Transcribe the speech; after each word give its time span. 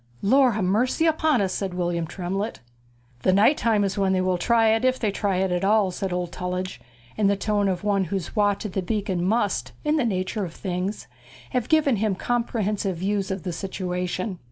'Lord 0.23 0.55
ha' 0.55 0.63
mercy 0.63 1.05
upon 1.05 1.41
us!' 1.41 1.53
said 1.53 1.75
William 1.75 2.07
Tremlett. 2.07 2.59
'The 3.21 3.33
night 3.33 3.55
time 3.55 3.83
is 3.83 3.99
when 3.99 4.13
they 4.13 4.21
will 4.21 4.39
try 4.39 4.69
it, 4.69 4.83
if 4.83 4.97
they 4.97 5.11
try 5.11 5.37
it 5.37 5.51
at 5.51 5.63
all,' 5.63 5.91
said 5.91 6.11
old 6.11 6.31
Tullidge, 6.31 6.81
in 7.17 7.27
the 7.27 7.35
tone 7.35 7.67
of 7.69 7.83
one 7.83 8.05
whose 8.05 8.35
watch 8.35 8.65
at 8.65 8.73
the 8.73 8.81
beacon 8.81 9.23
must, 9.23 9.73
in 9.85 9.97
the 9.97 10.03
nature 10.03 10.43
of 10.43 10.55
things, 10.55 11.05
have 11.51 11.69
given 11.69 11.97
him 11.97 12.15
comprehensive 12.15 12.97
views 12.97 13.29
of 13.29 13.43
the 13.43 13.53
situation. 13.53 14.39